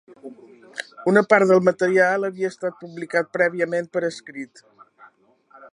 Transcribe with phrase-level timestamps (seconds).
[1.11, 4.65] Una part del material havia estat publicat prèviament per escrit.